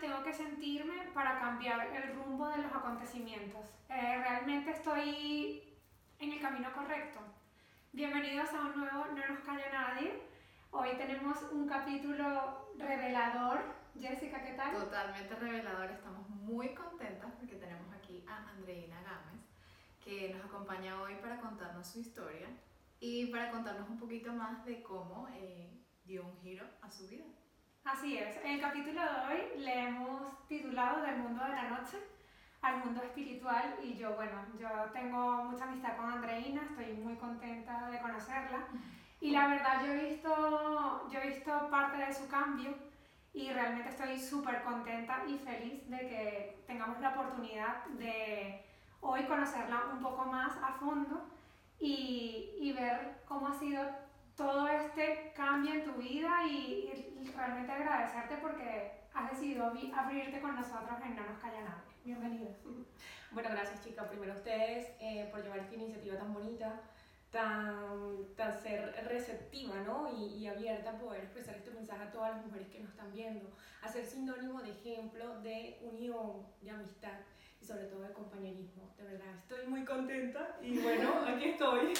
[0.00, 3.66] Tengo que sentirme para cambiar el rumbo de los acontecimientos.
[3.88, 5.62] Eh, ¿Realmente estoy
[6.18, 7.20] en el camino correcto?
[7.92, 10.22] Bienvenidos a un nuevo No nos calla nadie.
[10.70, 13.60] Hoy tenemos un capítulo revelador.
[13.98, 14.74] Jessica, ¿qué tal?
[14.74, 15.90] Totalmente revelador.
[15.90, 19.40] Estamos muy contentas porque tenemos aquí a Andreina Gámez,
[20.04, 22.48] que nos acompaña hoy para contarnos su historia
[23.00, 25.70] y para contarnos un poquito más de cómo eh,
[26.04, 27.24] dio un giro a su vida.
[27.84, 28.36] Así es.
[28.44, 31.98] En el capítulo de hoy le hemos titulado Del mundo de la noche
[32.60, 37.88] al mundo espiritual y yo, bueno, yo tengo mucha amistad con Andreina, estoy muy contenta
[37.88, 38.66] de conocerla
[39.20, 42.74] y la verdad yo he visto, yo he visto parte de su cambio
[43.32, 48.64] y realmente estoy súper contenta y feliz de que tengamos la oportunidad de
[49.00, 51.28] hoy conocerla un poco más a fondo
[51.78, 53.82] y, y ver cómo ha sido
[54.36, 60.40] todo este cambio en tu vida y, y realmente agradecerte porque has decidido abri- abrirte
[60.40, 61.92] con nosotros en No nos calla nadie.
[62.04, 62.50] Bienvenida.
[63.30, 64.06] Bueno, gracias chicas.
[64.08, 66.80] Primero a ustedes eh, por llevar esta iniciativa tan bonita,
[67.30, 70.08] tan, tan ser receptiva ¿no?
[70.16, 73.12] y, y abierta a poder expresar este mensaje a todas las mujeres que nos están
[73.12, 73.50] viendo,
[73.82, 77.18] a ser sinónimo de ejemplo de unión, de amistad
[77.60, 78.94] y sobre todo de compañerismo.
[78.96, 81.92] De verdad, estoy muy contenta y bueno, aquí estoy.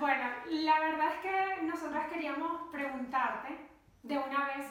[0.00, 3.58] Bueno, la verdad es que nosotras queríamos preguntarte
[4.02, 4.66] de una vez,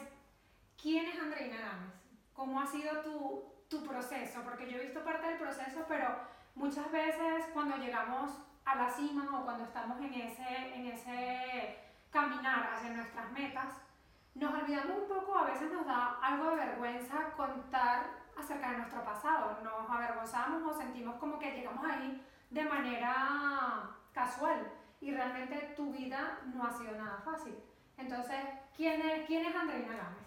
[0.80, 1.94] ¿quién es Andreina Gámez?
[2.34, 4.42] ¿Cómo ha sido tu, tu proceso?
[4.42, 6.08] Porque yo he visto parte del proceso, pero
[6.54, 8.30] muchas veces cuando llegamos
[8.64, 11.78] a la cima o cuando estamos en ese, en ese
[12.10, 13.74] caminar hacia nuestras metas,
[14.34, 19.04] nos olvidamos un poco, a veces nos da algo de vergüenza contar acerca de nuestro
[19.04, 25.92] pasado, nos avergonzamos o sentimos como que llegamos ahí de manera casual y realmente tu
[25.92, 27.56] vida no ha sido nada fácil.
[28.02, 28.36] Entonces,
[28.76, 30.26] ¿quién es, quién es Andreina Gámez?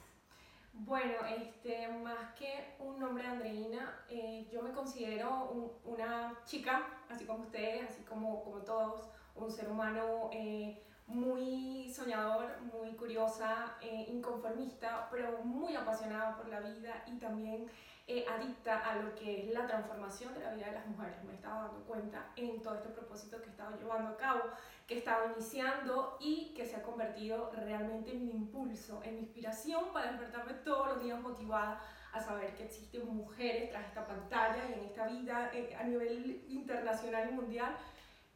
[0.72, 7.26] Bueno, este, más que un nombre Andreina, eh, yo me considero un- una chica, así
[7.26, 14.06] como ustedes, así como, como todos, un ser humano eh, muy soñador, muy curiosa, eh,
[14.10, 17.70] inconformista, pero muy apasionada por la vida y también
[18.08, 21.24] eh, adicta a lo que es la transformación de la vida de las mujeres.
[21.24, 24.42] Me he estado dando cuenta en todo este propósito que he estado llevando a cabo,
[24.88, 29.22] que he estado iniciando y que se ha convertido realmente en mi impulso, en mi
[29.22, 31.82] inspiración para despertarme todos los días motivada
[32.14, 36.46] a saber que existen mujeres tras esta pantalla y en esta vida eh, a nivel
[36.48, 37.76] internacional y mundial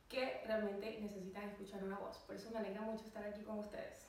[0.09, 2.17] que realmente necesitan escuchar una voz.
[2.19, 4.07] Por eso me alegra mucho estar aquí con ustedes.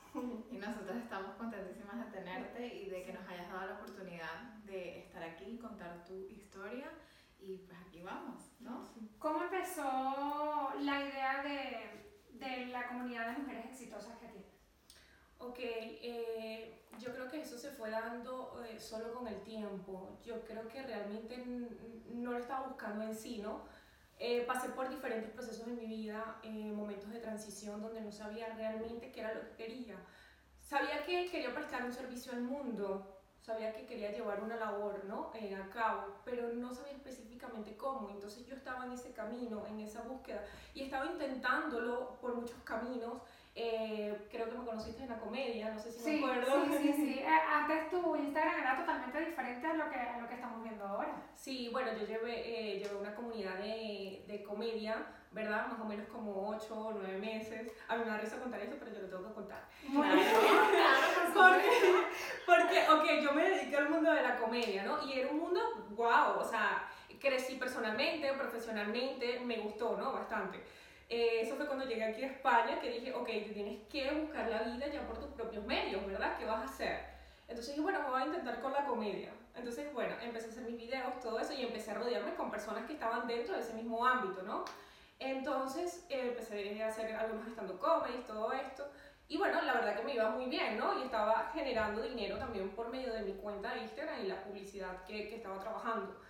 [0.50, 5.00] Y nosotros estamos contentísimas de tenerte y de que nos hayas dado la oportunidad de
[5.00, 6.90] estar aquí, contar tu historia
[7.38, 8.82] y pues aquí vamos, ¿no?
[9.18, 14.50] ¿Cómo empezó la idea de, de la comunidad de mujeres exitosas que tienes?
[15.38, 20.18] Ok, eh, yo creo que eso se fue dando eh, solo con el tiempo.
[20.24, 21.42] Yo creo que realmente
[22.10, 23.64] no lo estaba buscando en sí, ¿no?
[24.18, 28.54] Eh, pasé por diferentes procesos en mi vida, eh, momentos de transición donde no sabía
[28.54, 29.96] realmente qué era lo que quería.
[30.60, 35.30] Sabía que quería prestar un servicio al mundo, sabía que quería llevar una labor ¿no?
[35.34, 38.10] Eh, a cabo, pero no sabía específicamente cómo.
[38.10, 43.14] Entonces yo estaba en ese camino, en esa búsqueda, y estaba intentándolo por muchos caminos.
[43.56, 46.64] Eh, creo que me conociste en la comedia, no sé si Sí, me acuerdo.
[46.66, 47.18] sí, sí, sí.
[47.20, 50.84] Eh, antes tu Instagram era totalmente diferente a lo que, a lo que estamos viendo
[50.86, 51.14] ahora.
[51.34, 52.40] Sí, bueno, yo llevé,
[52.76, 55.66] eh, llevé una comunidad de, de comedia, ¿verdad?
[55.66, 57.72] Más o menos como 8 o 9 meses.
[57.88, 59.64] A mí me da risa contar eso, pero yo lo tengo que contar.
[59.88, 60.06] Muy
[61.34, 61.68] Porque,
[62.46, 65.06] porque, ok, yo me dediqué al mundo de la comedia, ¿no?
[65.06, 65.60] Y era un mundo,
[65.90, 66.88] wow, o sea,
[67.20, 70.12] crecí personalmente, profesionalmente, me gustó, ¿no?
[70.12, 70.58] Bastante.
[71.08, 74.48] Eh, eso fue cuando llegué aquí a España, que dije, ok, tú tienes que buscar
[74.48, 76.38] la vida ya por tus propios medios, ¿verdad?
[76.38, 77.00] ¿Qué vas a hacer?
[77.48, 79.30] Entonces dije, bueno, me voy a intentar con la comedia.
[79.56, 82.86] Entonces, bueno, empecé a hacer mis videos, todo eso, y empecé a rodearme con personas
[82.86, 84.64] que estaban dentro de ese mismo ámbito, ¿no?
[85.18, 88.88] Entonces, eh, empecé a hacer algunos estando comedies, todo esto.
[89.30, 90.98] Y bueno, la verdad que me iba muy bien, ¿no?
[90.98, 95.04] Y estaba generando dinero también por medio de mi cuenta de Instagram y la publicidad
[95.04, 96.20] que, que estaba trabajando.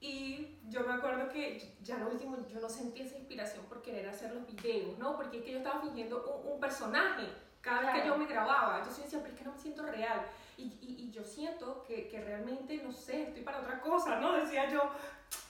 [0.00, 4.08] Y yo me acuerdo que ya lo último, yo no sentí esa inspiración por querer
[4.08, 5.14] hacer los videos, ¿no?
[5.14, 7.28] Porque es que yo estaba fingiendo un, un personaje
[7.60, 8.78] cada vez que yo me grababa.
[8.78, 10.26] Entonces yo decía, pero es que no me siento real.
[10.56, 14.32] Y, y, y yo siento que, que, realmente, no sé, estoy para otra cosa, ¿no?
[14.32, 14.90] Decía yo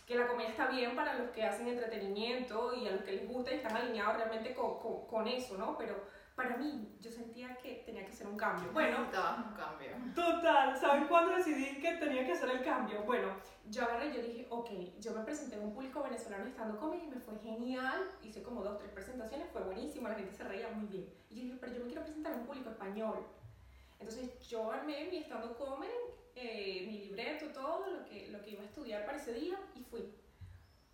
[0.07, 3.27] que la comedia está bien para los que hacen entretenimiento y a los que les
[3.27, 5.79] gusta y están alineados realmente con, con, con eso, ¿no?
[5.79, 8.73] Pero para mí, yo sentía que tenía que hacer un cambio.
[8.73, 9.91] Bueno, necesitabas un cambio.
[10.15, 13.03] Total, ¿saben cuándo decidí que tenía que hacer el cambio?
[13.03, 13.29] Bueno,
[13.69, 17.09] yo agarré yo dije, ok, yo me presenté en un público venezolano estando comedy y
[17.09, 20.87] me fue genial, hice como dos, tres presentaciones, fue buenísimo, la gente se reía muy
[20.87, 21.13] bien.
[21.29, 23.27] Y yo dije, pero yo me quiero presentar en un público español.
[23.99, 25.93] Entonces yo armé mi estando comedy,
[26.37, 29.83] eh, mi libreto, todo lo que, lo que iba a estudiar para ese día y
[29.83, 30.11] fui.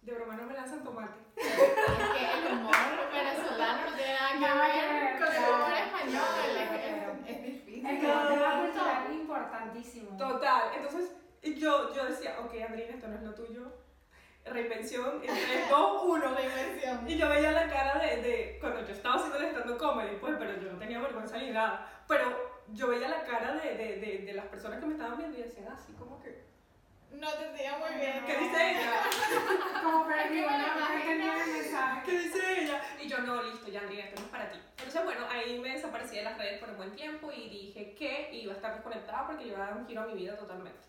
[0.06, 1.18] De broma no me lanzan tomate.
[1.36, 7.26] Es que el humor venezolano no tiene nada que ver con el humor español.
[7.26, 7.86] Es, es, difícil.
[7.86, 10.16] Es que el tema cultural es importantísimo.
[10.16, 10.62] Total.
[10.76, 11.12] Entonces
[11.42, 13.62] yo, yo decía, ok, Andrina, esto no es lo tuyo.
[14.44, 16.34] Reinvención en 3, 2, 1.
[16.36, 17.10] Reinvención.
[17.10, 20.36] Y yo veía la cara de, de cuando yo estaba haciendo el stand comedy, pues,
[20.38, 22.04] pero yo no tenía vergüenza ni nada.
[22.06, 25.36] Pero yo veía la cara de, de, de, de las personas que me estaban viendo
[25.36, 26.46] y decían así como que
[27.12, 28.24] no te entendía muy bien.
[28.24, 29.02] ¿Qué dice ella?
[29.82, 32.02] Como perdido, no entendía el mensaje.
[32.04, 32.82] ¿Qué dice ella?
[33.02, 34.58] Y yo, no, listo, ya Andrea, esto no es para ti.
[34.78, 38.30] Entonces, bueno, ahí me desaparecí de las redes por un buen tiempo y dije que
[38.32, 40.80] iba a estar desconectada porque iba a dar un giro a mi vida totalmente.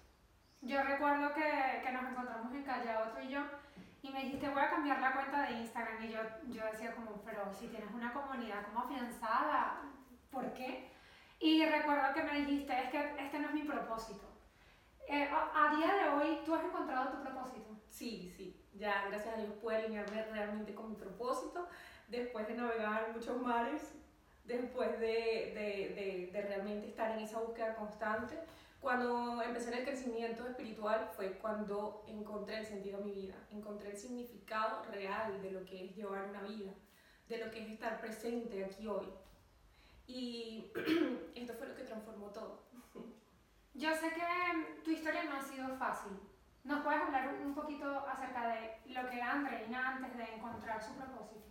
[0.62, 3.42] Yo recuerdo que, que nos encontramos en Callao, tú y yo,
[4.02, 6.04] y me dijiste, voy a cambiar la cuenta de Instagram.
[6.04, 9.82] Y yo, yo decía como, pero si tienes una comunidad como afianzada,
[10.32, 10.92] ¿por qué?
[11.40, 14.37] Y recuerdo que me dijiste, es que este no es mi propósito.
[15.08, 17.80] Eh, a, a, día de hoy, ¿tú has encontrado tu propósito?
[17.90, 18.62] Sí, sí.
[18.74, 21.66] Ya, gracias a Dios, puedo alinearme realmente con mi propósito.
[22.10, 23.94] Después de navegar muchos mares,
[24.44, 28.38] después de, de, de, de realmente estar en esa búsqueda constante.
[28.82, 33.92] Cuando empecé en el crecimiento espiritual fue cuando encontré el sentido de mi vida, encontré
[33.92, 36.72] el significado real de lo que es llevar una vida,
[37.30, 39.08] de lo que es estar presente aquí hoy.
[40.06, 40.72] Y
[41.36, 42.68] esto fue lo que transformó todo.
[43.78, 46.14] Yo sé que tu historia no ha sido fácil.
[46.64, 50.96] ¿Nos puedes hablar un poquito acerca de lo que era Andreina antes de encontrar su
[50.96, 51.46] propósito?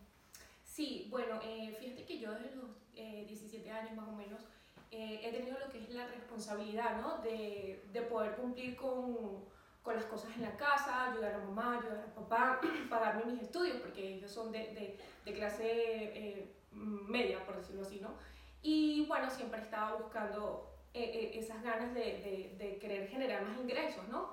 [0.64, 4.43] Sí, bueno, eh, fíjate que yo desde los eh, 17 años más o menos
[4.90, 7.19] eh, he tenido lo que es la responsabilidad, ¿no?
[7.19, 9.44] De, de poder cumplir con,
[9.84, 13.76] con, las cosas en la casa, ayudar a mamá, ayudar a papá, pagarme mis estudios,
[13.76, 18.14] porque ellos son de, de, de clase eh, media, por decirlo así, ¿no?
[18.62, 24.08] Y bueno, siempre estaba buscando eh, esas ganas de, de, de, querer generar más ingresos,
[24.08, 24.31] ¿no?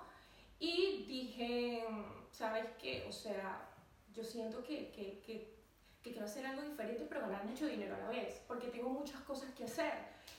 [0.60, 1.86] Y dije,
[2.32, 3.06] ¿sabes qué?
[3.10, 3.70] O sea,
[4.14, 5.54] yo siento que, que, que,
[6.02, 9.20] que quiero hacer algo diferente, pero ganar mucho dinero a la vez, porque tengo muchas
[9.22, 9.92] cosas que hacer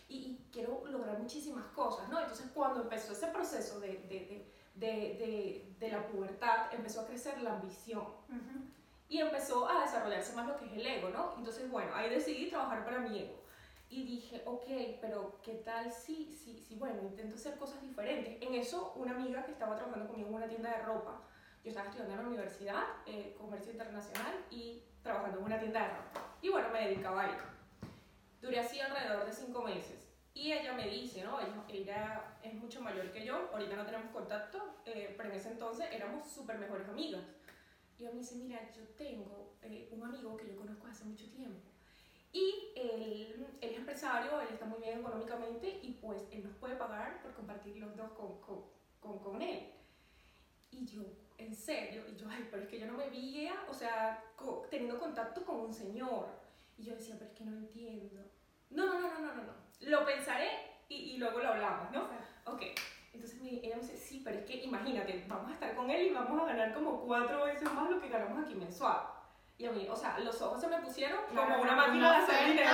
[0.08, 2.18] y, y quiero lograr muchísimas cosas, ¿no?
[2.18, 7.56] Entonces, cuando empezó ese proceso de, de, de, de la pubertad, empezó a crecer la
[7.56, 8.02] ambición.
[8.30, 8.70] Uh -huh.
[9.10, 11.34] Y empezó a desarrollarse más lo que es el ego, ¿no?
[11.36, 13.43] Entonces, bueno, ahí decidí trabajar para mi ego
[13.94, 14.66] y dije, ok,
[15.00, 18.42] pero ¿qué tal si, si, si, bueno, intento hacer cosas diferentes?
[18.42, 21.22] En eso, una amiga que estaba trabajando conmigo en una tienda de ropa,
[21.62, 25.88] yo estaba estudiando en la universidad, eh, comercio internacional, y trabajando en una tienda de
[25.90, 26.36] ropa.
[26.42, 27.44] Y bueno, me dedicaba a ello.
[28.42, 30.08] Duré así alrededor de cinco meses.
[30.34, 31.38] Y ella me dice, ¿no?
[31.38, 35.52] Ella, ella es mucho mayor que yo, ahorita no tenemos contacto, eh, pero en ese
[35.52, 37.22] entonces éramos súper mejores amigas.
[37.96, 41.30] Y ella me dice, mira, yo tengo eh, un amigo que yo conozco hace mucho
[41.30, 41.73] tiempo
[42.34, 46.74] y él, él, es empresario, él está muy bien económicamente y pues él nos puede
[46.74, 48.64] pagar por compartir los dos con, con,
[48.98, 49.70] con, con él.
[50.72, 51.02] Y yo,
[51.38, 54.66] en serio, y yo, ay, pero es que yo no me veía, o sea, co
[54.68, 56.26] teniendo contacto con un señor.
[56.76, 58.20] Y yo decía, pero es que no entiendo.
[58.70, 59.52] No, no, no, no, no, no, no.
[59.82, 60.48] Lo pensaré
[60.88, 62.08] y, y luego lo hablamos, ¿no?
[62.52, 62.62] Ok.
[63.12, 66.12] Entonces ella me dice, sí, pero es que imagínate, vamos a estar con él y
[66.12, 69.13] vamos a ganar como cuatro veces más lo que ganamos aquí mensual.
[69.56, 72.48] Y a mí, o sea, los ojos se me pusieron como una máquina de hacer
[72.48, 72.70] dinero.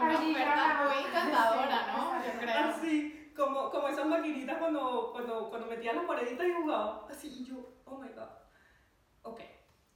[0.00, 2.24] Una oferta muy encantadora, ¿no?
[2.24, 2.68] Yo creo.
[2.68, 7.06] Así, como, como esas maquinitas cuando, cuando, cuando metían las moneditas y jugaba.
[7.10, 8.28] Así, y yo, oh my god.
[9.22, 9.40] Ok.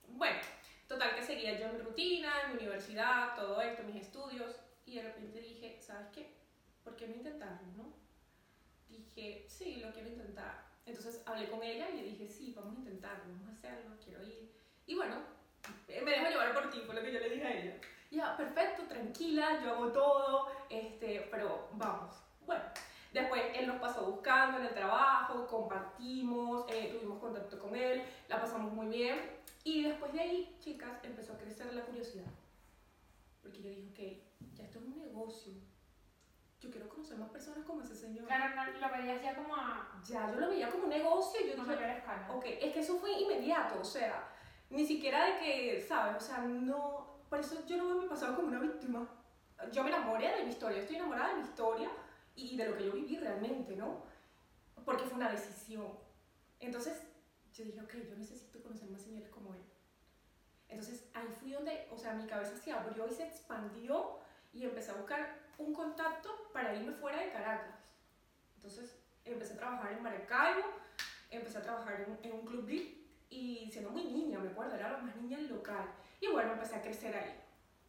[0.09, 0.41] Bueno,
[0.89, 4.57] total que seguía yo mi rutina, en mi universidad, todo esto, mis estudios.
[4.87, 6.37] Y de repente dije, ¿sabes qué?
[6.83, 7.93] ¿Por qué no intentarlo, no?
[8.89, 10.65] Dije, sí, lo quiero intentar.
[10.85, 14.23] Entonces hablé con ella y le dije, sí, vamos a intentarlo, vamos a hacerlo, quiero
[14.25, 14.53] ir.
[14.87, 15.17] Y bueno,
[15.89, 17.81] me dejo llevar por ti, fue lo que yo le dije a ella.
[18.11, 22.15] Ya, perfecto, tranquila, yo hago todo, este, pero vamos.
[22.47, 22.63] Bueno,
[23.13, 28.41] después él nos pasó buscando en el trabajo, compartimos, eh, tuvimos contacto con él, la
[28.41, 29.19] pasamos muy bien.
[29.65, 32.31] Y después de ahí, chicas, empezó a crecer la curiosidad.
[33.43, 35.53] Porque yo dije, ok, ya esto es un negocio.
[36.61, 38.27] yo quiero conocer más personas como ese señor.
[38.27, 41.49] Claro, no, lo veías ya como a, Ya yo lo veía como un negocio y
[41.49, 42.31] yo dije, mayor escala.
[42.33, 44.34] Ok, es que eso fue inmediato, o sea,
[44.71, 46.23] ni siquiera de que, ¿sabes?
[46.23, 49.09] O sea, no, por eso yo no veo mi pasado como una víctima.
[49.73, 51.91] Yo me enamoré de mi historia, estoy enamorada de mi historia
[52.35, 54.03] y de lo que yo viví realmente, ¿no?
[54.85, 55.87] Porque fue una decisión.
[56.61, 57.03] Entonces,
[57.55, 59.61] yo dije, ok, yo necesito conocer más señores como él.
[60.69, 64.19] Entonces, ahí fui donde, o sea, mi cabeza se abrió y se expandió
[64.53, 67.77] y empecé a buscar un contacto para irme fuera de Caracas.
[68.57, 70.67] Entonces, empecé a trabajar en Maracaibo,
[71.31, 74.93] empecé a trabajar en, en un club VIP y siendo muy niña, me acuerdo, era
[74.93, 75.87] la más niña del local.
[76.21, 77.41] Y bueno, empecé a crecer ahí.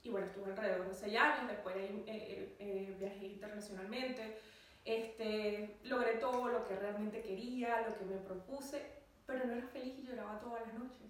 [0.04, 4.40] Y bueno, estuve alrededor de 6 años, después eh, eh, eh, viajé internacionalmente,
[4.84, 8.86] este, logré todo lo que realmente quería, lo que me propuse,
[9.26, 11.08] pero no era feliz y lloraba todas las noches.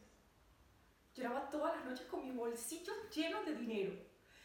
[1.14, 3.94] Lloraba todas las noches con mis bolsillos llenos de dinero.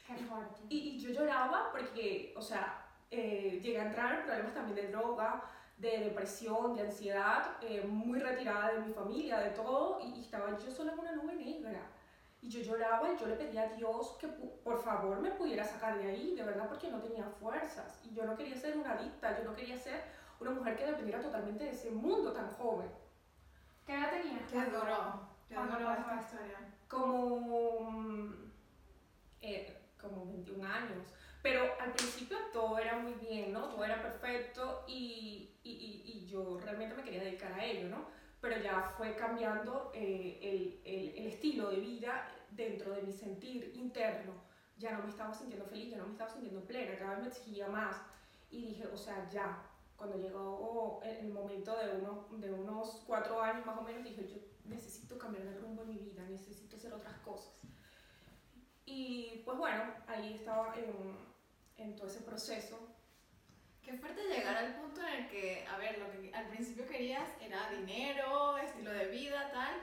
[0.07, 0.61] Qué fuerte.
[0.69, 4.93] Y, y yo lloraba porque, o sea, eh, llegué a entrar en problemas también de
[4.93, 5.43] droga,
[5.81, 10.57] de depresión, de ansiedad, eh, muy retirada de mi familia, de todo, y, y estaba
[10.59, 11.81] yo sola en una nube negra.
[12.43, 15.99] Y yo lloraba y yo le pedía a Dios que por favor me pudiera sacar
[15.99, 18.01] de ahí, de verdad, porque no tenía fuerzas.
[18.05, 20.03] Y yo no quería ser una adicta, yo no quería ser
[20.39, 22.91] una mujer que dependiera totalmente de ese mundo tan joven.
[23.87, 24.43] ¿Qué edad tenías?
[24.51, 24.57] Qué
[25.55, 26.59] cuando duro pasó esta historia.
[26.89, 28.53] como, mm,
[29.43, 31.07] eh, como 21 años.
[31.43, 33.69] Pero al principio todo era muy bien, ¿no?
[33.69, 38.07] Todo era perfecto y, y, y, y yo realmente me quería dedicar a ello, ¿no?
[38.41, 43.73] Pero ya fue cambiando eh, el, el, el estilo de vida dentro de mi sentir
[43.75, 44.33] interno.
[44.77, 47.29] Ya no me estaba sintiendo feliz, ya no me estaba sintiendo plena, cada vez me
[47.29, 47.97] exigía más.
[48.51, 49.63] Y dije, o sea, ya,
[49.97, 54.27] cuando llegó el, el momento de unos, de unos cuatro años más o menos, dije,
[54.27, 57.61] yo necesito cambiar de rumbo en mi vida, necesito hacer otras cosas.
[58.87, 61.30] Y pues bueno, ahí estaba en,
[61.81, 62.79] en todo ese proceso.
[63.83, 67.29] Qué fuerte llegar al punto en el que, a ver, lo que al principio querías
[67.41, 69.75] era dinero, estilo de vida, tal,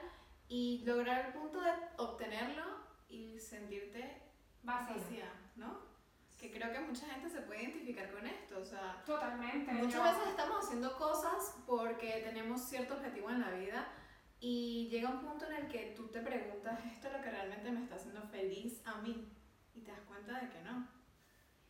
[0.48, 2.64] y lograr el punto de obtenerlo
[3.10, 4.22] y sentirte
[4.64, 5.32] Vacía.
[5.56, 5.80] ¿no?
[6.38, 9.72] Que creo que mucha gente se puede identificar con esto, o sea, Totalmente.
[9.74, 13.88] muchas yo- veces estamos haciendo cosas porque tenemos cierto objetivo en la vida
[14.40, 17.72] y llega un punto en el que tú te preguntas, ¿esto es lo que realmente
[17.72, 19.34] me está haciendo feliz a mí?
[19.74, 20.88] Y te das cuenta de que no.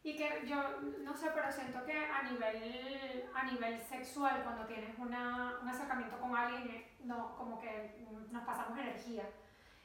[0.07, 0.63] Y que yo,
[1.03, 6.17] no sé, pero siento que a nivel, a nivel sexual, cuando tienes una, un acercamiento
[6.17, 9.23] con alguien, eh, no, como que nos pasamos energía.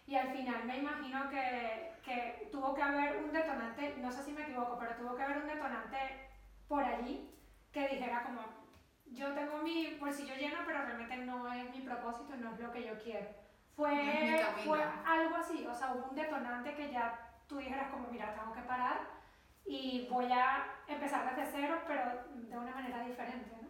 [0.07, 4.31] Y al final me imagino que, que tuvo que haber un detonante, no sé si
[4.31, 5.99] me equivoco, pero tuvo que haber un detonante
[6.69, 7.29] por allí
[7.73, 8.43] que dijera como,
[9.07, 12.85] yo tengo mi bolsillo lleno, pero realmente no es mi propósito, no es lo que
[12.85, 13.27] yo quiero.
[13.75, 18.33] Fue, fue algo así, o sea, hubo un detonante que ya tú dijeras como, mira,
[18.37, 19.21] tengo que parar
[19.65, 22.03] y voy a empezar desde cero, pero
[22.35, 23.63] de una manera diferente, ¿no?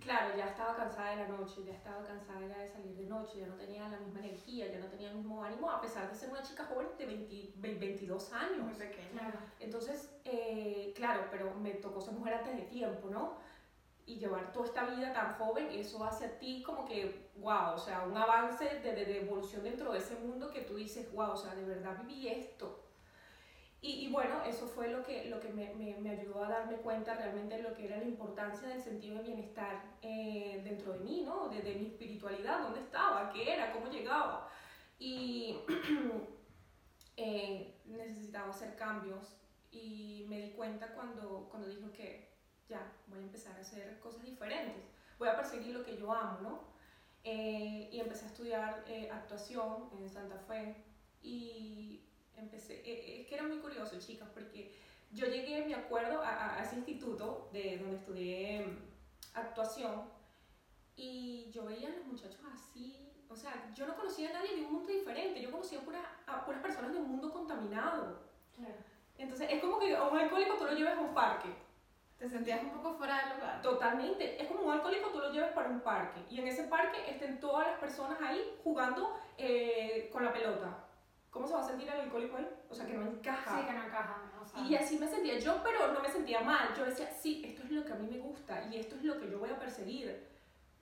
[0.00, 3.38] Claro, ya estaba cansada de la noche, ya estaba cansada ya de salir de noche,
[3.38, 6.16] ya no tenía la misma energía, ya no tenía el mismo ánimo, a pesar de
[6.16, 8.64] ser una chica joven de 20 ve- 22 años.
[8.64, 9.32] Muy pequeña.
[9.60, 13.36] Entonces, eh, claro, pero me tocó ser mujer antes de tiempo, ¿no?
[14.04, 17.78] Y llevar toda esta vida tan joven, eso hace a ti como que, wow, o
[17.78, 21.30] sea, un avance de, de, de evolución dentro de ese mundo que tú dices, wow,
[21.30, 22.81] o sea, de verdad viví esto.
[23.82, 26.76] Y, y bueno, eso fue lo que, lo que me, me, me ayudó a darme
[26.76, 31.00] cuenta realmente de lo que era la importancia del sentido de bienestar eh, dentro de
[31.00, 31.48] mí, ¿no?
[31.48, 34.48] De, de mi espiritualidad, dónde estaba, qué era, cómo llegaba.
[35.00, 35.56] Y
[37.16, 39.36] eh, necesitaba hacer cambios
[39.72, 42.30] y me di cuenta cuando, cuando dijo que
[42.68, 44.84] ya, voy a empezar a hacer cosas diferentes,
[45.18, 46.60] voy a perseguir lo que yo amo, ¿no?
[47.24, 50.76] Eh, y empecé a estudiar eh, actuación en Santa Fe
[51.20, 52.11] y
[52.42, 54.74] empecé, eh, es que era muy curioso, chicas, porque
[55.12, 58.78] yo llegué, me acuerdo, a, a- ese instituto de donde estudié mm,
[59.34, 60.02] actuación
[60.96, 64.64] y yo veía a los muchachos así, o sea, yo no conocía a nadie de
[64.64, 68.20] un mundo diferente, yo conocía a puras, a puras personas de un mundo contaminado.
[69.16, 71.48] Entonces, es como que a un alcohólico tú lo lleves a un parque.
[72.18, 73.62] Te sentías un poco fuera del lugar.
[73.62, 74.40] Totalmente.
[74.40, 76.20] Es como un alcohólico tú lo lleves para un parque.
[76.28, 80.84] Y en ese parque estén todas las personas ahí jugando eh, con la pelota.
[81.32, 82.46] ¿Cómo se va a sentir el alcohólico ahí?
[82.68, 83.58] O sea, que no encaja.
[83.58, 84.22] Sí, que no encaja.
[84.42, 86.74] O sea, Y así me sentía yo, pero no me sentía mal.
[86.76, 89.18] Yo decía, sí, esto es lo que a mí me gusta y esto es lo
[89.18, 90.28] que yo voy a perseguir.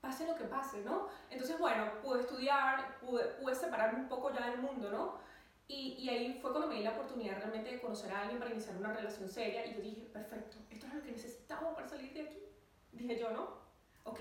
[0.01, 1.07] Pase lo que pase, ¿no?
[1.31, 5.19] Entonces, bueno, pude estudiar, pude, pude separarme un poco ya del mundo, ¿no?
[5.69, 8.51] Y, y ahí fue cuando me di la oportunidad realmente de conocer a alguien para
[8.51, 12.13] iniciar una relación seria y yo dije, perfecto, esto es lo que necesitaba para salir
[12.13, 12.43] de aquí.
[12.91, 13.61] Dije yo, ¿no?
[14.03, 14.21] Ok,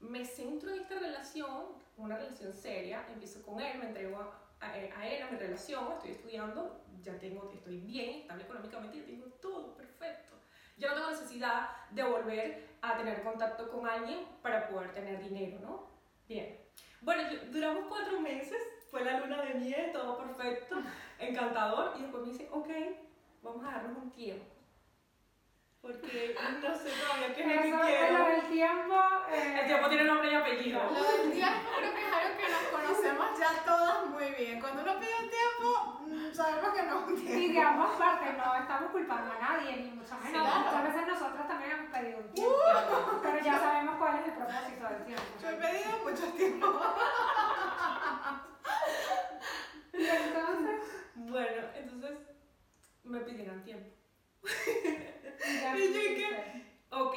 [0.00, 4.66] me centro en esta relación, una relación seria, empiezo con él, me entrego a, a,
[4.66, 9.26] a él, a mi relación, estoy estudiando, ya tengo, estoy bien, estable económicamente, ya tengo
[9.40, 10.36] todo perfecto.
[10.76, 15.58] yo no tengo necesidad de volver a tener contacto con alguien para poder tener dinero,
[15.60, 15.86] ¿no?
[16.28, 16.58] Bien.
[17.00, 20.76] Bueno, duramos cuatro meses, fue la luna de miel, todo perfecto,
[21.18, 22.68] encantador, y después me dice, ok,
[23.42, 24.59] vamos a darnos un tiempo.
[25.82, 28.18] Porque no sé todavía qué es lo que quiero.
[28.18, 28.94] Lo del tiempo.
[29.32, 30.78] Eh, el tiempo tiene nombre y apellido.
[30.84, 34.60] Lo del tiempo creo que es algo que nos conocemos ya todas muy bien.
[34.60, 37.40] Cuando uno pide un tiempo, mm, sabemos que no es un tiempo.
[37.40, 40.30] Y de ambas partes, no estamos culpando a nadie, ni mucho menos.
[40.30, 40.60] Claro.
[40.60, 43.20] Muchas veces nosotros también hemos pedido un tiempo.
[43.22, 45.24] Pero ya sabemos cuál es el propósito del tiempo.
[45.40, 46.66] Yo he pedido mucho tiempo.
[49.92, 50.80] Y entonces.
[51.14, 52.18] Bueno, entonces
[53.04, 53.99] me pidieron tiempo.
[55.76, 57.16] Y yo que- Ok,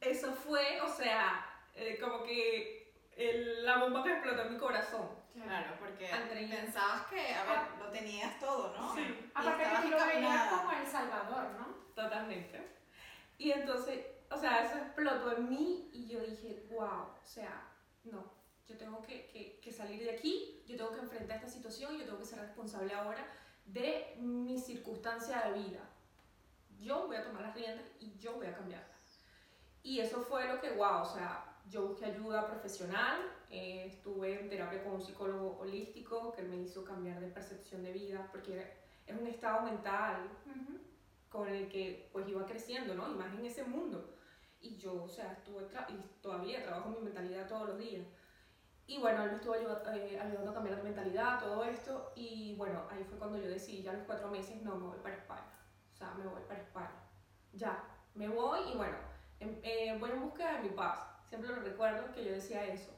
[0.00, 5.08] eso fue, o sea, eh, como que el- la bomba que explotó en mi corazón.
[5.34, 6.56] Claro, porque Andreina.
[6.56, 8.94] pensabas que, a ver, lo tenías todo, ¿no?
[8.94, 9.30] Sí.
[9.34, 11.66] Aparte que lo veías como El Salvador, ¿no?
[11.94, 12.60] Totalmente.
[13.38, 17.68] Y entonces, o sea, eso explotó en mí y yo dije, wow, o sea,
[18.04, 18.32] no,
[18.66, 22.04] yo tengo que, que, que salir de aquí, yo tengo que enfrentar esta situación, yo
[22.04, 23.26] tengo que ser responsable ahora
[23.64, 25.88] de mi circunstancia de vida.
[26.80, 28.84] Yo voy a tomar las riendas y yo voy a cambiar.
[29.82, 33.20] Y eso fue lo que, wow, o sea, yo busqué ayuda profesional,
[33.50, 37.92] eh, estuve en terapia con un psicólogo holístico que me hizo cambiar de percepción de
[37.92, 40.28] vida, porque es un estado mental
[41.28, 43.10] con el que pues iba creciendo, ¿no?
[43.10, 44.16] Y más en ese mundo.
[44.60, 48.06] Y yo, o sea, estuve y todavía trabajo mi mentalidad todos los días.
[48.86, 52.12] Y bueno, él me estuvo eh, ayudando a cambiar de mentalidad, todo esto.
[52.16, 54.98] Y bueno, ahí fue cuando yo decidí, ya a los cuatro meses, no, me voy
[54.98, 55.59] para España.
[56.00, 57.02] O sea, me voy para España.
[57.52, 58.96] Ya, me voy y bueno,
[59.38, 60.98] em- eh, voy en búsqueda de mi paz.
[61.28, 62.90] Siempre lo recuerdo que yo decía eso.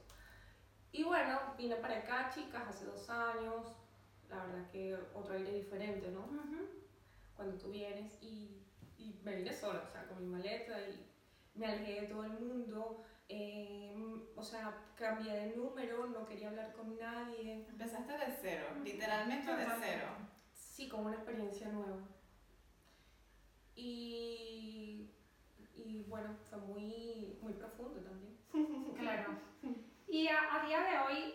[0.93, 3.75] Y bueno, vine para acá, chicas, hace dos años.
[4.29, 6.23] La verdad que otro aire diferente, ¿no?
[7.35, 8.63] cuando tú vienes y,
[8.97, 11.05] y me vine sola, o sea, con mi maleta y
[11.55, 13.93] me alejé de todo el mundo, eh,
[14.35, 19.65] o sea, cambié de número, no quería hablar con nadie, Empezaste de cero, literalmente de
[19.79, 20.07] cero.
[20.53, 21.97] sí, como una experiencia nueva.
[23.75, 25.09] Y,
[25.75, 28.37] y bueno, fue muy, muy profundo también.
[28.97, 29.37] Claro.
[30.07, 31.33] Y a, a día de hoy,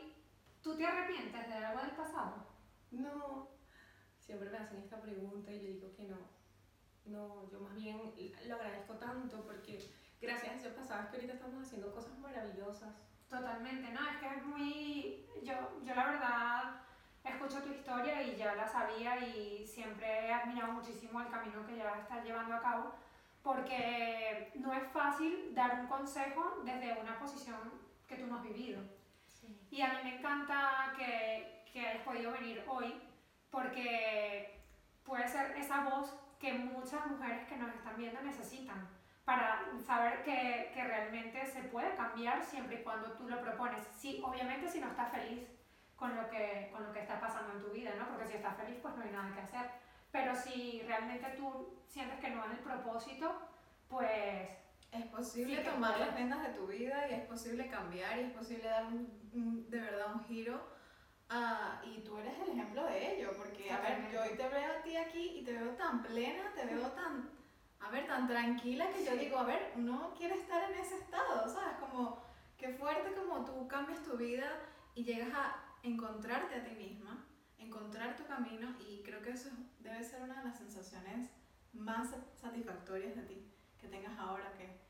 [0.63, 2.47] ¿tú te arrepientes de algo del pasado?
[2.91, 3.49] No,
[4.19, 6.17] siempre me hacen esta pregunta y yo digo que no.
[7.05, 8.15] No, yo más bien
[8.47, 12.95] lo agradezco tanto porque gracias a ese pasado es que ahorita estamos haciendo cosas maravillosas.
[13.29, 15.27] Totalmente, no, es que es muy...
[15.43, 16.78] Yo, yo la verdad
[17.29, 21.77] escucho tu historia y ya la sabía y siempre he admirado muchísimo el camino que
[21.77, 22.93] ya estás llevando a cabo
[23.43, 27.59] porque no es fácil dar un consejo desde una posición
[28.07, 28.81] que tú no has vivido.
[29.71, 33.01] Y a mí me encanta que, que hayas podido venir hoy
[33.51, 34.61] porque
[35.05, 38.89] puede ser esa voz que muchas mujeres que nos están viendo necesitan
[39.25, 43.87] para saber que, que realmente se puede cambiar siempre y cuando tú lo propones.
[43.97, 45.47] Sí, obviamente si no estás feliz
[45.99, 48.09] con lo que, con lo que está pasando en tu vida, ¿no?
[48.09, 49.71] Porque si estás feliz pues no hay nada que hacer.
[50.13, 53.33] Pero si realmente tú sientes que no es el propósito,
[53.89, 54.51] pues
[54.91, 56.07] Es posible Sí tomar puedes.
[56.07, 59.69] las riendas de tu vida y es posible cambiar y es posible dar un, un-
[59.71, 60.63] de verdad un giro.
[61.31, 64.73] ah, y tú eres el ejemplo de ello, porque a ver, yo hoy te veo
[64.79, 67.29] a ti aquí y te veo tan plena, te veo tan,
[67.81, 71.47] a ver, tan tranquila que yo digo, a ver, uno quiere estar en ese estado,
[71.53, 71.77] ¿sabes?
[71.81, 72.23] Como
[72.57, 74.49] qué fuerte como tú cambias tu vida
[74.95, 77.25] y llegas a encontrarte a ti misma,
[77.59, 81.29] encontrar tu camino y creo que eso es- debe ser una de las sensaciones
[81.73, 82.09] más
[82.41, 83.47] satisfactorias de ti,
[83.81, 84.81] que tengas ahora que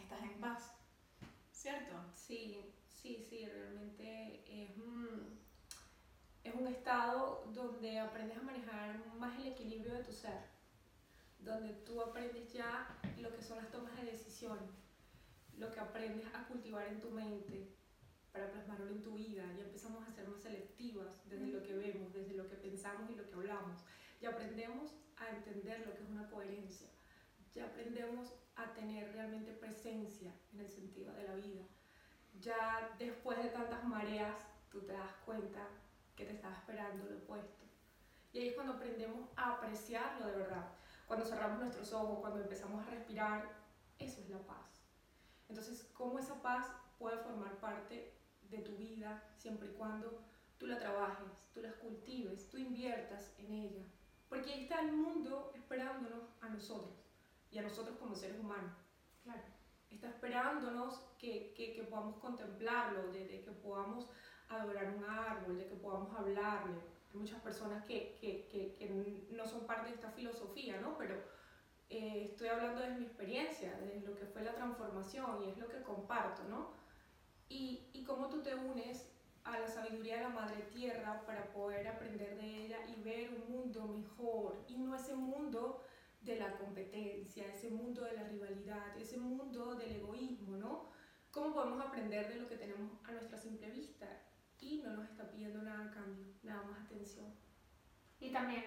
[0.00, 0.72] estás en paz,
[1.50, 1.94] ¿cierto?
[2.14, 5.38] Sí, sí, sí, realmente es un,
[6.44, 10.40] es un estado donde aprendes a manejar más el equilibrio de tu ser,
[11.40, 14.70] donde tú aprendes ya lo que son las tomas de decisiones,
[15.56, 17.75] lo que aprendes a cultivar en tu mente
[18.36, 22.12] para plasmarlo en tu vida, ya empezamos a ser más selectivas desde lo que vemos,
[22.12, 23.80] desde lo que pensamos y lo que hablamos,
[24.20, 26.88] ya aprendemos a entender lo que es una coherencia,
[27.54, 31.62] ya aprendemos a tener realmente presencia en el sentido de la vida
[32.40, 34.36] ya después de tantas mareas,
[34.70, 35.66] tú te das cuenta
[36.14, 37.64] que te estaba esperando lo opuesto.
[38.32, 40.68] Y ahí es cuando aprendemos a apreciarlo de verdad.
[41.06, 43.48] Cuando cerramos nuestros ojos, cuando empezamos a respirar,
[43.98, 44.82] eso es la paz.
[45.48, 46.66] Entonces, ¿cómo esa paz
[46.98, 48.15] puede formar parte
[48.50, 50.22] de tu vida siempre y cuando
[50.58, 53.84] tú la trabajes, tú las cultives, tú inviertas en ella?
[54.28, 56.94] Porque ahí está el mundo esperándonos a nosotros
[57.50, 58.72] y a nosotros como seres humanos
[59.26, 59.42] claro.
[59.90, 64.08] está esperándonos que, que, que podamos contemplarlo, de, de que podamos
[64.48, 66.80] adorar un árbol, de que podamos hablarle.
[67.10, 70.96] Hay muchas personas que, que, que, que no son parte de esta filosofía, ¿no?
[70.96, 71.16] Pero
[71.88, 75.68] eh, estoy hablando desde mi experiencia, de lo que fue la transformación y es lo
[75.68, 76.70] que comparto, ¿no?
[77.48, 79.06] Y, y cómo tú te unes
[79.44, 83.52] a la sabiduría de la Madre Tierra para poder aprender de ella y ver un
[83.52, 85.84] mundo mejor y no ese mundo
[86.20, 90.90] de la competencia, ese mundo de la rivalidad, ese mundo del egoísmo, ¿no?
[91.30, 94.06] ¿Cómo podemos aprender de lo que tenemos a nuestra simple vista
[94.58, 97.32] y no nos está pidiendo nada a cambio, nada más atención?
[98.18, 98.64] Y también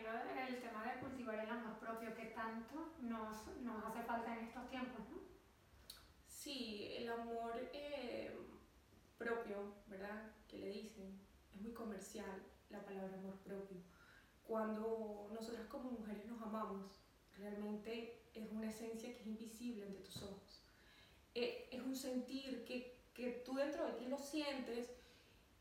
[0.48, 4.70] el tema de cultivar el amor propio que tanto nos, nos hace falta en estos
[4.70, 5.18] tiempos, ¿no?
[6.26, 8.38] Sí, el amor eh,
[9.20, 10.32] propio, ¿verdad?
[10.48, 11.20] Que le dicen,
[11.54, 13.78] es muy comercial la palabra amor propio.
[14.44, 16.92] Cuando nosotras como mujeres nos amamos,
[17.38, 20.64] realmente es una esencia que es invisible ante tus ojos.
[21.36, 24.90] Eh, es un sentir que, que, tú dentro de ti lo sientes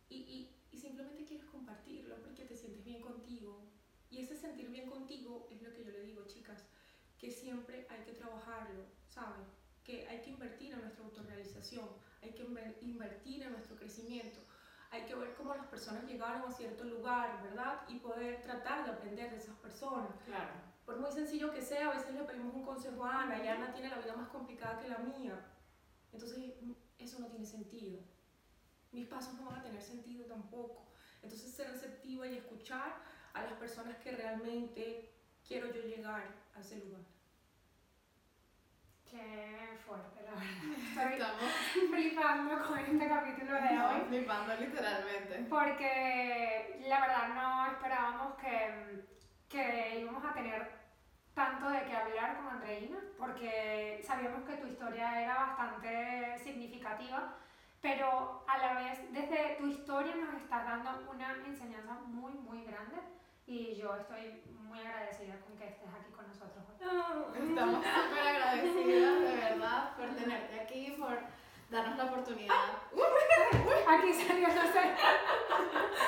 [0.09, 3.69] y, y, y simplemente quieres compartirlo porque te sientes bien contigo,
[4.11, 6.65] y ese sentir bien contigo es lo que yo le digo, chicas,
[7.19, 9.45] que siempre hay que trabajarlo, ¿saben?
[9.85, 11.89] Que hay que invertir en nuestra autorrealización,
[12.23, 12.43] hay que
[12.81, 14.41] invertir en nuestro crecimiento,
[14.91, 17.83] hay que ver cómo las personas llegaron a cierto lugar, ¿verdad?
[17.89, 20.11] Y poder tratar de aprender de esas personas.
[20.25, 20.53] Claro.
[20.87, 23.73] Por muy sencillo que sea, a veces le pedimos un consejo a Ana y Ana
[23.73, 25.39] tiene la vida más complicada que la mía.
[26.13, 26.55] Entonces,
[26.99, 28.01] eso no tiene sentido.
[28.93, 30.87] Mis pasos no van a tener sentido tampoco.
[31.23, 33.03] Entonces, ser receptiva y escuchar
[33.35, 35.13] a las personas que realmente
[35.47, 37.03] quiero yo llegar a ese lugar.
[39.11, 41.13] Qué fuerte, la verdad.
[41.13, 41.53] Estamos
[41.91, 44.01] flipando con este capítulo de hoy.
[44.09, 45.47] Flipando literalmente.
[45.49, 49.05] Porque la verdad no esperábamos que,
[49.49, 50.71] que íbamos a tener
[51.35, 57.37] tanto de qué hablar con Andreina, porque sabíamos que tu historia era bastante significativa,
[57.81, 62.97] pero a la vez desde tu historia nos estás dando una enseñanza muy, muy grande
[63.49, 67.49] y yo estoy muy agradecida con que estés aquí con nosotros hoy.
[67.49, 71.19] Estamos súper agradecidas, de verdad, por tenerte aquí, por
[71.71, 72.55] darnos la oportunidad.
[73.89, 74.85] aquí salió, no sé.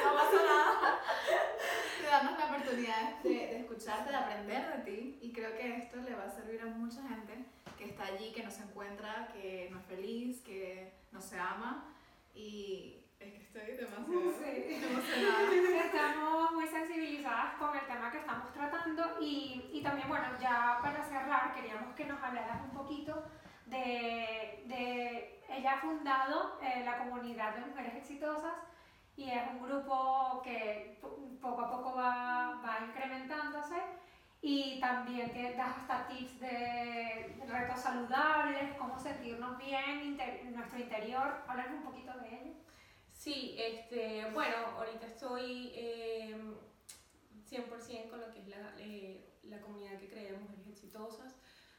[0.05, 1.01] No pasa nada.
[2.03, 5.19] De darnos la oportunidad de, de escucharte, de aprender de ti.
[5.23, 7.47] Y creo que esto le va a servir a mucha gente
[7.79, 11.95] que está allí, que no se encuentra, que no es feliz, que no se ama.
[12.35, 14.85] Y es que estoy demasiado sí.
[14.85, 15.85] emocionada.
[15.85, 21.03] Estamos muy sensibilizadas con el tema que estamos tratando y, y, también, bueno, ya para
[21.03, 23.25] cerrar, queríamos que nos hablaras un poquito
[23.67, 28.55] de, de ella ha fundado eh, la comunidad de mujeres exitosas
[29.17, 30.99] y es un grupo que
[31.41, 33.77] poco a poco va, va incrementándose
[34.43, 41.43] y también que das hasta tips de retos saludables, cómo sentirnos bien en nuestro interior.
[41.47, 42.55] Háblanos un poquito de ello.
[43.21, 46.35] Sí, este, bueno, ahorita estoy eh,
[47.51, 51.35] 100% con lo que es la, eh, la comunidad que creé de Mujeres Exitosas,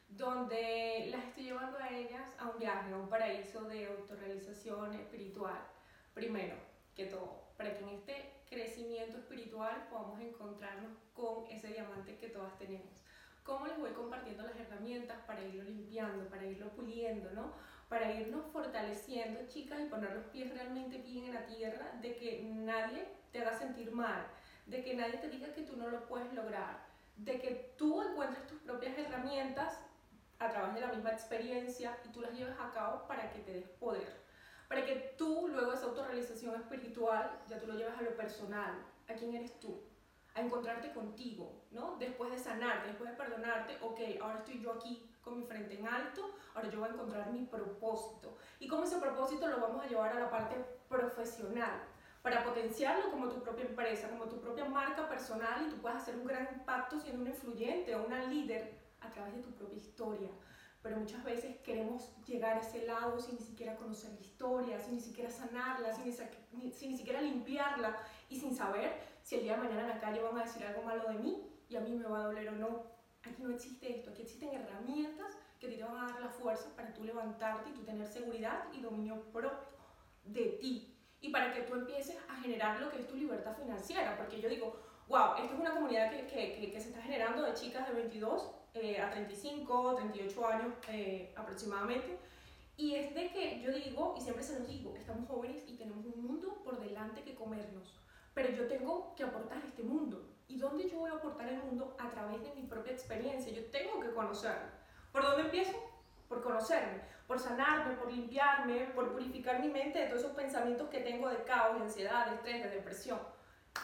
[0.08, 5.58] donde las estoy llevando a ellas a un viaje, a un paraíso de autorrealización espiritual,
[6.14, 6.54] primero
[6.94, 12.56] que todo, para que en este crecimiento espiritual podamos encontrarnos con ese diamante que todas
[12.60, 13.02] tenemos.
[13.44, 17.54] ¿Cómo les voy compartiendo las herramientas para irlo limpiando, para irlo puliendo, ¿no?
[17.92, 22.42] Para irnos fortaleciendo, chicas, y poner los pies realmente bien en la tierra, de que
[22.42, 24.26] nadie te haga sentir mal,
[24.66, 26.86] de que nadie te diga que tú no lo puedes lograr,
[27.18, 29.78] de que tú encuentres tus propias herramientas
[30.40, 33.52] a través de la misma experiencia y tú las lleves a cabo para que te
[33.52, 34.24] des poder,
[34.70, 38.74] para que tú luego esa autorrealización espiritual ya tú lo lleves a lo personal,
[39.10, 39.84] a quién eres tú,
[40.34, 41.98] a encontrarte contigo, ¿no?
[41.98, 45.88] Después de sanarte, después de perdonarte, ok, ahora estoy yo aquí con mi frente en
[45.88, 48.38] alto, ahora yo voy a encontrar mi propósito.
[48.60, 50.56] Y cómo ese propósito lo vamos a llevar a la parte
[50.90, 51.82] profesional,
[52.22, 56.16] para potenciarlo como tu propia empresa, como tu propia marca personal y tú puedas hacer
[56.16, 60.30] un gran impacto siendo una influyente o una líder a través de tu propia historia.
[60.84, 64.96] Pero muchas veces queremos llegar a ese lado sin ni siquiera conocer la historia, sin
[64.96, 67.98] ni siquiera sanarla, sin ni, sin ni siquiera limpiarla
[68.30, 70.82] y sin saber si el día de mañana en la calle van a decir algo
[70.84, 73.01] malo de mí y a mí me va a doler o no.
[73.24, 76.92] Aquí no existe esto, aquí existen herramientas que te van a dar la fuerza para
[76.94, 79.52] tú levantarte y tú tener seguridad y dominio propio
[80.26, 80.98] de ti.
[81.22, 84.18] Y para que tú empieces a generar lo que es tu libertad financiera.
[84.18, 84.76] Porque yo digo,
[85.08, 88.52] wow, esto es una comunidad que, que, que, se está generando de chicas de 22
[88.74, 92.18] eh, a 35, 38 años eh, aproximadamente.
[92.78, 96.06] Y es de que yo digo, y siempre se los digo, estamos jóvenes y tenemos
[96.06, 98.00] un mundo por delante que comernos.
[98.34, 100.26] Pero yo tengo que aportar este mundo.
[100.52, 101.96] ¿Y dónde yo voy a aportar el mundo?
[101.98, 103.54] A través de mi propia experiencia.
[103.54, 104.68] Yo tengo que conocerlo.
[105.14, 105.78] ¿Por dónde empiezo?
[106.28, 111.00] Por conocerme, por sanarme, por limpiarme, por purificar mi mente de todos esos pensamientos que
[111.00, 113.20] tengo de caos, de ansiedad, de estrés, de depresión.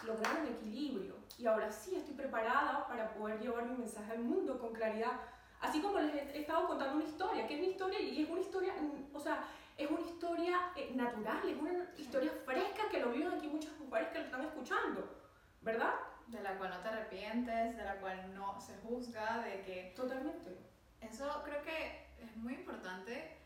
[0.05, 1.15] Lograr un equilibrio.
[1.37, 5.21] Y ahora sí estoy preparada para poder llevar mi mensaje al mundo con claridad.
[5.61, 8.41] Así como les he estado contando una historia, que es una historia y es una
[8.41, 8.73] historia,
[9.13, 9.41] o sea,
[9.77, 14.09] es una historia eh, natural, es una historia fresca que lo viven aquí muchas mujeres
[14.09, 15.15] que lo están escuchando,
[15.61, 15.93] ¿verdad?
[16.27, 19.93] De la cual no te arrepientes, de la cual no se juzga, de que...
[19.95, 20.57] Totalmente.
[21.01, 23.37] Eso creo que es muy importante,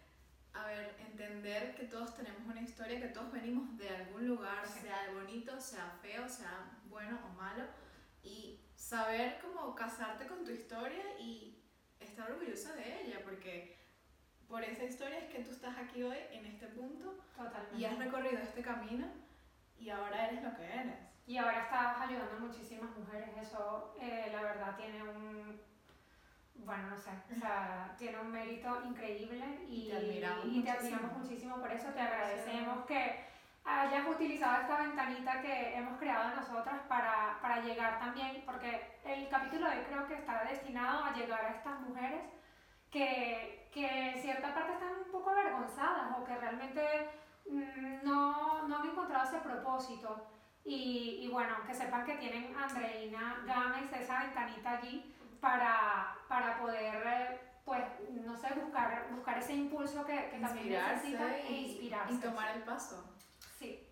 [0.53, 5.11] a ver, entender que todos tenemos una historia, que todos venimos de algún lugar, sea
[5.13, 7.65] bonito, sea feo, sea bueno o malo,
[8.23, 11.61] y saber cómo casarte con tu historia y
[11.99, 13.77] estar orgullosa de ella, porque
[14.47, 17.77] por esa historia es que tú estás aquí hoy, en este punto, Totalmente.
[17.77, 19.07] y has recorrido este camino,
[19.77, 21.10] y ahora eres lo que eres.
[21.27, 23.29] Y ahora estás ayudando a muchísimas mujeres.
[23.37, 25.61] Eso, eh, la verdad, tiene un.
[26.55, 30.71] Bueno, no sé, o sea, tiene un mérito increíble y, Y te admiramos y te
[30.71, 30.77] muchísimo.
[30.97, 31.87] admiramos muchísimo por eso.
[31.89, 33.25] Te agradecemos que
[33.63, 39.69] hayas utilizado esta ventanita que hemos creado nosotras para, para llegar también, porque el capítulo
[39.69, 42.23] de hoy creo que está destinado a llegar a estas mujeres
[42.89, 47.09] que, que en cierta parte están un poco avergonzadas o que realmente
[47.49, 50.27] mm, no, no han encontrado ese propósito.
[50.63, 57.03] Y, y bueno, que sepan que tienen Andreina Gámez, esa ventanita allí, para, para poder,
[57.05, 62.13] eh, pues, no sé, buscar, buscar ese impulso que, que también necesitan e y, inspirarse.
[62.13, 63.03] y tomar el paso.
[63.57, 63.87] Sí.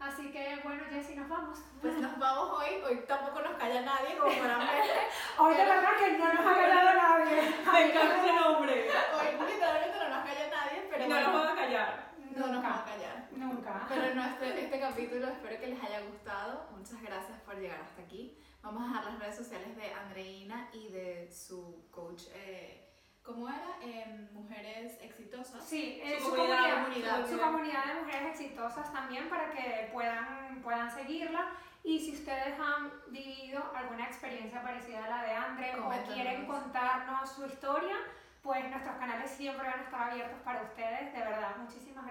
[0.00, 1.58] Así que bueno, Jessy, nos vamos.
[1.80, 4.82] Pues nos vamos hoy, hoy tampoco nos calla nadie, como podrán ver.
[5.38, 7.54] Hoy de verdad que no nos ha callado nadie.
[7.72, 8.90] Me encanta ese nombre.
[8.90, 12.11] Hoy literalmente no nos calla nadie, pero Y no bueno, nos van a callar.
[12.40, 12.84] No nos van a Nunca.
[12.84, 13.28] callar.
[13.32, 13.86] Nunca.
[13.88, 16.68] Pero no, este, este capítulo espero que les haya gustado.
[16.76, 18.38] Muchas gracias por llegar hasta aquí.
[18.62, 22.22] Vamos a dejar las redes sociales de Andreina y de su coach.
[22.34, 22.88] Eh,
[23.22, 23.76] ¿Cómo era?
[23.82, 25.64] Eh, Mujeres Exitosas.
[25.64, 27.28] Sí, eh, Su su, comunidad, comunidad, comunidad.
[27.30, 31.50] su comunidad de mujeres exitosas también para que puedan, puedan seguirla.
[31.84, 37.30] Y si ustedes han vivido alguna experiencia parecida a la de Andre o quieren contarnos
[37.32, 37.96] su historia,
[38.40, 41.12] pues nuestros canales siempre van a estar abiertos para ustedes.
[41.12, 42.01] De verdad, muchísimas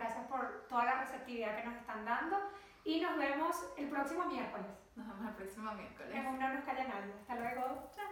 [1.31, 2.37] receptividad que nos están dando.
[2.83, 4.67] Y nos vemos el próximo miércoles.
[4.95, 6.15] Nos vemos el próximo miércoles.
[6.15, 7.13] En un No Nos Calla Nadie.
[7.21, 7.91] Hasta luego.
[7.95, 8.11] Chao.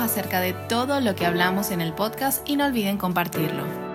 [0.00, 3.87] acerca de todo lo que hablamos en el podcast y no olviden compartirlo.